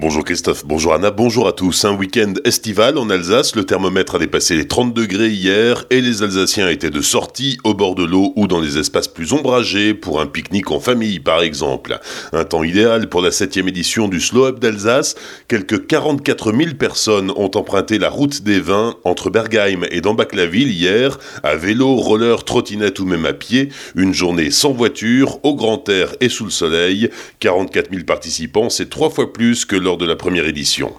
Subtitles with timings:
[0.00, 1.84] Bonjour Christophe, bonjour Anna, bonjour à tous.
[1.84, 6.22] Un week-end estival en Alsace, le thermomètre a dépassé les 30 degrés hier et les
[6.22, 10.22] Alsaciens étaient de sortie au bord de l'eau ou dans les espaces plus ombragés pour
[10.22, 12.00] un pique-nique en famille par exemple.
[12.32, 15.16] Un temps idéal pour la 7 édition du Slow Up d'Alsace.
[15.48, 21.18] Quelques 44 000 personnes ont emprunté la route des vins entre Bergheim et Dambach-la-Ville hier,
[21.42, 23.68] à vélo, roller, trottinette ou même à pied.
[23.96, 27.10] Une journée sans voiture, au grand air et sous le soleil.
[27.40, 30.92] 44 000 participants, c'est trois fois plus que de la première édition.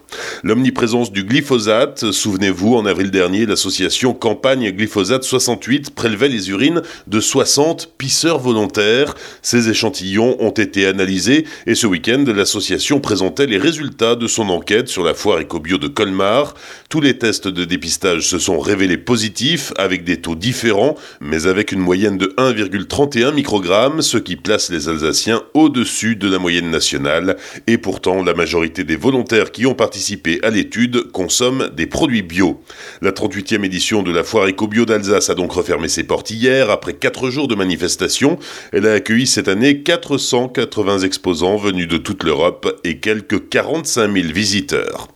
[0.44, 7.20] L'omniprésence du glyphosate, souvenez-vous, en avril dernier, l'association Campagne Glyphosate 68 prélevait les urines de
[7.20, 9.16] 60 pisseurs volontaires.
[9.42, 14.88] Ces échantillons ont été analysés et ce week-end, l'association présentait les résultats de son enquête
[14.88, 16.54] sur la foire écobio de Colmar.
[16.90, 21.72] Tous les tests de dépistage se sont révélés positifs avec des taux différents, mais avec
[21.72, 27.38] une moyenne de 1,31 microgrammes, ce qui place les Alsaciens au-dessus de la moyenne nationale.
[27.68, 32.62] Et pourtant, la majorité des volontaires qui ont participé à l'étude consomment des produits bio.
[33.02, 36.94] La 38e édition de la foire éco-bio d'Alsace a donc refermé ses portes hier après
[36.94, 38.40] 4 jours de manifestations.
[38.72, 44.28] Elle a accueilli cette année 480 exposants venus de toute l'Europe et quelques 45 000
[44.34, 45.08] visiteurs.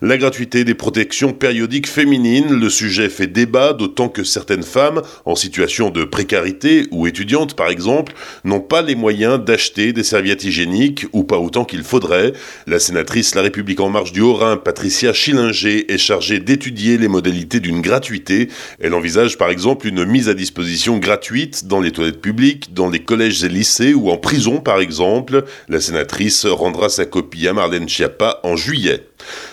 [0.00, 5.34] La gratuité des protections périodiques féminines, le sujet fait débat, d'autant que certaines femmes, en
[5.34, 11.06] situation de précarité ou étudiantes par exemple, n'ont pas les moyens d'acheter des serviettes hygiéniques
[11.12, 12.32] ou pas autant qu'il faudrait.
[12.66, 17.60] La sénatrice La République en marche du Haut-Rhin, Patricia Schillinger, est chargée d'étudier les modalités
[17.60, 18.48] d'une gratuité.
[18.80, 23.00] Elle envisage par exemple une mise à disposition gratuite dans les toilettes publiques, dans les
[23.00, 25.44] collèges et lycées ou en prison par exemple.
[25.68, 29.04] La sénatrice rendra sa copie à Marlène Schiappa en juillet.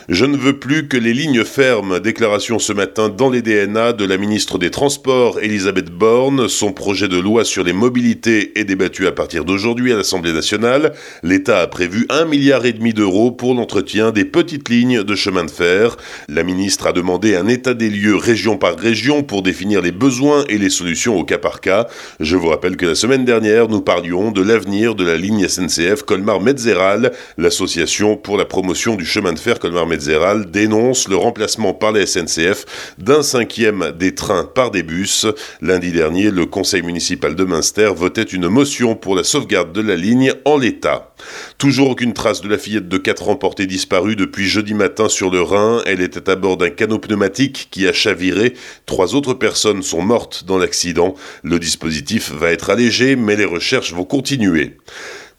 [0.09, 1.99] Je ne veux plus que les lignes fermes.
[1.99, 6.49] Déclaration ce matin dans les DNA de la ministre des Transports, Elisabeth Borne.
[6.49, 10.93] Son projet de loi sur les mobilités est débattu à partir d'aujourd'hui à l'Assemblée nationale.
[11.21, 15.45] L'État a prévu un milliard et demi d'euros pour l'entretien des petites lignes de chemin
[15.45, 15.95] de fer.
[16.27, 20.43] La ministre a demandé un état des lieux région par région pour définir les besoins
[20.49, 21.85] et les solutions au cas par cas.
[22.19, 26.01] Je vous rappelle que la semaine dernière, nous parlions de l'avenir de la ligne SNCF
[26.01, 32.05] Colmar-Metzeral, l'association pour la promotion du chemin de fer Colmar-Metzeral dénonce le remplacement par la
[32.05, 32.65] SNCF
[32.97, 35.25] d'un cinquième des trains par des bus.
[35.61, 39.95] Lundi dernier, le conseil municipal de Münster votait une motion pour la sauvegarde de la
[39.95, 41.13] ligne en l'état.
[41.57, 45.29] Toujours aucune trace de la fillette de 4 ans portée disparue depuis jeudi matin sur
[45.29, 45.81] le Rhin.
[45.85, 48.53] Elle était à bord d'un canot pneumatique qui a chaviré.
[48.85, 51.15] Trois autres personnes sont mortes dans l'accident.
[51.43, 54.77] Le dispositif va être allégé, mais les recherches vont continuer.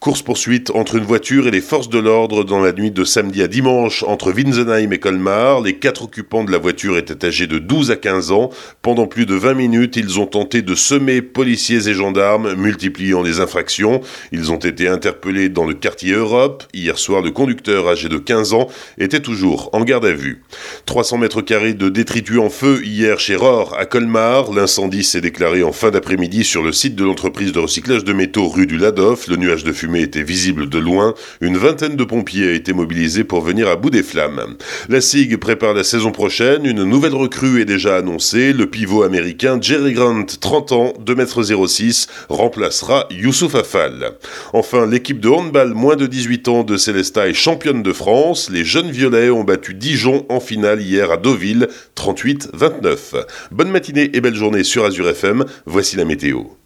[0.00, 3.49] Course-poursuite entre une voiture et les forces de l'ordre dans la nuit de samedi à
[3.49, 5.61] dimanche entre Winsenheim et Colmar.
[5.61, 8.49] Les quatre occupants de la voiture étaient âgés de 12 à 15 ans.
[8.81, 13.41] Pendant plus de 20 minutes, ils ont tenté de semer policiers et gendarmes, multipliant les
[13.41, 14.00] infractions.
[14.33, 16.65] Ils ont été interpellés dans le quartier Europe.
[16.72, 20.43] Hier soir, le conducteur âgé de 15 ans était toujours en garde à vue.
[20.87, 24.50] 300 mètres carrés de détritus en feu hier chez Rohr à Colmar.
[24.50, 28.49] L'incendie s'est déclaré en fin d'après-midi sur le site de l'entreprise de recyclage de métaux
[28.49, 29.28] rue du Ladoff.
[29.28, 33.25] Le nuage de fumée était visible de loin, une vingtaine de pompiers a été mobilisés
[33.25, 34.56] pour venir à bout des flammes.
[34.89, 39.59] La SIG prépare la saison prochaine, une nouvelle recrue est déjà annoncée, le pivot américain
[39.61, 44.12] Jerry Grant, 30 ans, 2m06, remplacera Youssouf Afal.
[44.53, 48.65] Enfin, l'équipe de handball moins de 18 ans de Célesta est championne de France, les
[48.65, 53.25] jeunes violets ont battu Dijon en finale hier à Deauville, 38-29.
[53.51, 56.51] Bonne matinée et belle journée sur Azure FM, voici la météo.